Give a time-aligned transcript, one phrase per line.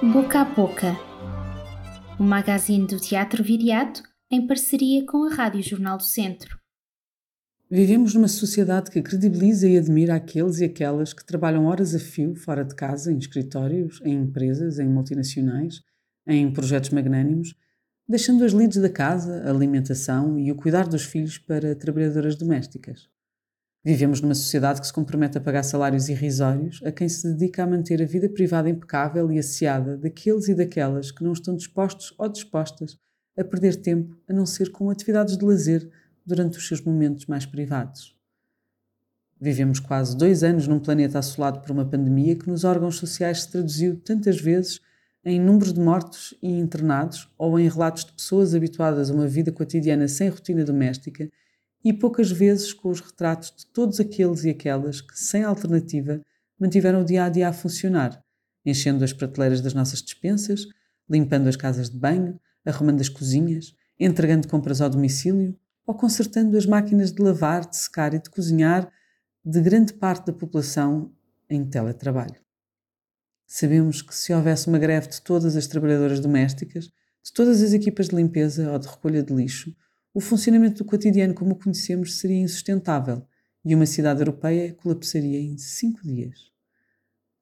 [0.00, 0.96] Boca a Boca,
[2.20, 4.00] o magazine do Teatro Viriato
[4.30, 6.56] em parceria com a Rádio Jornal do Centro.
[7.68, 12.36] Vivemos numa sociedade que credibiliza e admira aqueles e aquelas que trabalham horas a fio
[12.36, 15.82] fora de casa, em escritórios, em empresas, em multinacionais,
[16.24, 17.56] em projetos magnânimos,
[18.08, 23.08] deixando as lides da casa, a alimentação e o cuidar dos filhos para trabalhadoras domésticas.
[23.88, 27.66] Vivemos numa sociedade que se compromete a pagar salários irrisórios a quem se dedica a
[27.66, 32.28] manter a vida privada impecável e asseada daqueles e daquelas que não estão dispostos ou
[32.28, 32.98] dispostas
[33.34, 35.90] a perder tempo a não ser com atividades de lazer
[36.26, 38.14] durante os seus momentos mais privados.
[39.40, 43.52] Vivemos quase dois anos num planeta assolado por uma pandemia que nos órgãos sociais se
[43.52, 44.82] traduziu tantas vezes
[45.24, 49.50] em números de mortos e internados ou em relatos de pessoas habituadas a uma vida
[49.50, 51.30] cotidiana sem rotina doméstica
[51.88, 56.20] e poucas vezes com os retratos de todos aqueles e aquelas que, sem alternativa,
[56.60, 58.22] mantiveram o dia a dia a funcionar,
[58.62, 60.66] enchendo as prateleiras das nossas despensas,
[61.08, 66.66] limpando as casas de banho, arrumando as cozinhas, entregando compras ao domicílio ou consertando as
[66.66, 68.92] máquinas de lavar, de secar e de cozinhar
[69.42, 71.10] de grande parte da população
[71.48, 72.38] em teletrabalho.
[73.46, 76.90] Sabemos que se houvesse uma greve de todas as trabalhadoras domésticas,
[77.24, 79.74] de todas as equipas de limpeza ou de recolha de lixo,
[80.14, 83.22] o funcionamento do cotidiano como o conhecemos seria insustentável
[83.64, 86.50] e uma cidade europeia colapsaria em cinco dias.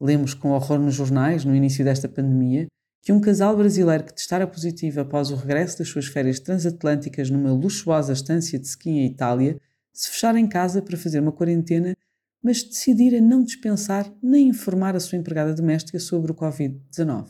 [0.00, 2.66] Lemos com horror nos jornais, no início desta pandemia,
[3.02, 7.52] que um casal brasileiro que testara positivo após o regresso das suas férias transatlânticas numa
[7.52, 9.60] luxuosa estância de ski em Itália
[9.92, 11.96] se fechara em casa para fazer uma quarentena,
[12.42, 17.28] mas decidira não dispensar nem informar a sua empregada doméstica sobre o Covid-19.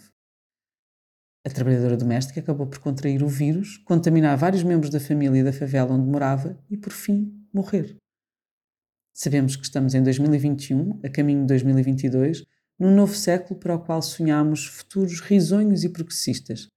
[1.48, 5.50] A trabalhadora doméstica acabou por contrair o vírus, contaminar vários membros da família e da
[5.50, 7.96] favela onde morava e, por fim, morrer.
[9.14, 12.44] Sabemos que estamos em 2021, a caminho de 2022,
[12.78, 16.68] num novo século para o qual sonhamos futuros risonhos e progressistas.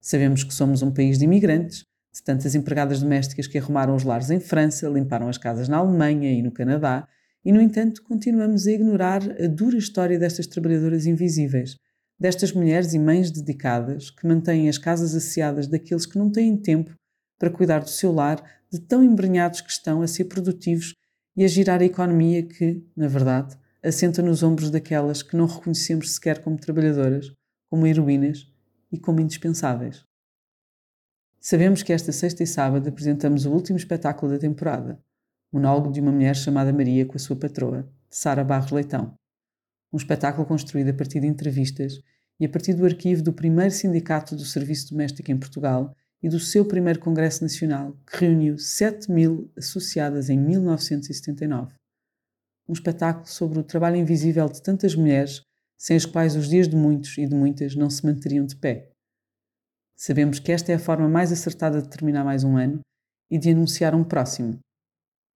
[0.00, 4.30] Sabemos que somos um país de imigrantes, de tantas empregadas domésticas que arrumaram os lares
[4.30, 7.06] em França, limparam as casas na Alemanha e no Canadá,
[7.44, 11.76] e, no entanto, continuamos a ignorar a dura história destas trabalhadoras invisíveis,
[12.18, 16.92] destas mulheres e mães dedicadas que mantêm as casas asseadas daqueles que não têm tempo
[17.38, 20.94] para cuidar do seu lar, de tão embrenhados que estão a ser produtivos
[21.36, 26.12] e a girar a economia que, na verdade, assenta nos ombros daquelas que não reconhecemos
[26.14, 27.32] sequer como trabalhadoras,
[27.70, 28.50] como heroínas
[28.90, 30.04] e como indispensáveis.
[31.40, 35.00] Sabemos que esta sexta e sábado apresentamos o último espetáculo da temporada,
[35.52, 39.14] monólogo de uma mulher chamada Maria com a sua patroa, Sara Barros Leitão.
[39.92, 42.00] Um espetáculo construído a partir de entrevistas
[42.38, 46.38] e a partir do arquivo do primeiro sindicato do serviço doméstico em Portugal e do
[46.38, 51.78] seu primeiro Congresso Nacional, que reuniu 7 mil associadas em 1979
[52.68, 55.40] um espetáculo sobre o trabalho invisível de tantas mulheres,
[55.78, 58.90] sem as quais os dias de muitos e de muitas não se manteriam de pé.
[59.96, 62.80] Sabemos que esta é a forma mais acertada de terminar mais um ano
[63.30, 64.58] e de anunciar um próximo,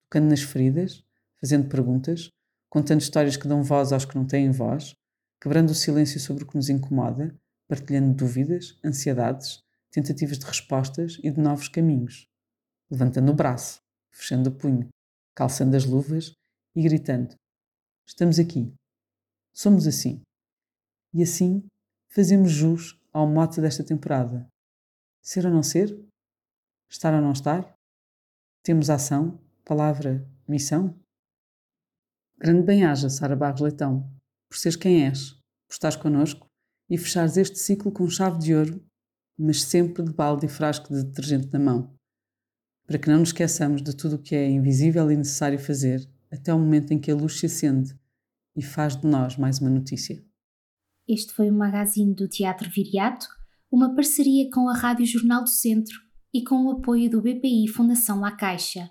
[0.04, 1.02] tocando nas feridas,
[1.40, 2.28] fazendo perguntas,
[2.72, 4.94] contando histórias que dão voz aos que não têm voz,
[5.38, 7.38] quebrando o silêncio sobre o que nos incomoda,
[7.68, 12.26] partilhando dúvidas, ansiedades, tentativas de respostas e de novos caminhos,
[12.90, 13.78] levantando o braço,
[14.10, 14.88] fechando o punho,
[15.34, 16.32] calçando as luvas
[16.74, 17.34] e gritando:
[18.06, 18.72] Estamos aqui.
[19.52, 20.22] Somos assim.
[21.12, 21.62] E assim
[22.08, 24.48] fazemos jus ao mote desta temporada:
[25.20, 25.94] ser ou não ser?
[26.88, 27.70] Estar ou não estar?
[28.62, 31.01] Temos ação, palavra, missão?
[32.42, 34.12] Grande bem-aja, Sara Barros Leitão,
[34.50, 36.48] por seres quem és, por estares connosco
[36.90, 38.84] e fechares este ciclo com chave de ouro,
[39.38, 41.94] mas sempre de balde e frasco de detergente na mão,
[42.84, 46.52] para que não nos esqueçamos de tudo o que é invisível e necessário fazer até
[46.52, 47.96] o momento em que a luz se acende
[48.56, 50.20] e faz de nós mais uma notícia.
[51.08, 53.28] Este foi o magazine do Teatro Viriato,
[53.70, 55.94] uma parceria com a Rádio Jornal do Centro
[56.34, 58.90] e com o apoio do BPI Fundação La Caixa.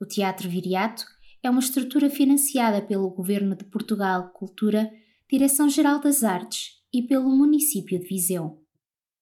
[0.00, 1.04] O Teatro Viriato
[1.46, 4.90] é uma estrutura financiada pelo Governo de Portugal Cultura,
[5.30, 8.65] Direção-Geral das Artes e pelo município de Viseu.